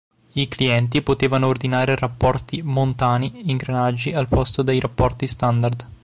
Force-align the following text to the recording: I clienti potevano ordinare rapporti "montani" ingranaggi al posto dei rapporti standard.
I 0.33 0.47
clienti 0.47 1.03
potevano 1.03 1.45
ordinare 1.45 1.95
rapporti 1.95 2.63
"montani" 2.63 3.51
ingranaggi 3.51 4.11
al 4.11 4.27
posto 4.27 4.63
dei 4.63 4.79
rapporti 4.79 5.27
standard. 5.27 5.87